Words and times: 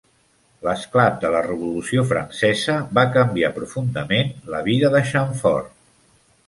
L'esclat 0.67 1.19
de 1.25 1.29
la 1.35 1.41
Revolució 1.47 2.05
Francesa 2.13 2.79
va 2.99 3.05
canviar 3.19 3.55
profundament 3.61 4.35
la 4.55 4.65
vida 4.71 4.93
de 4.99 5.09
Chamfort. 5.13 5.75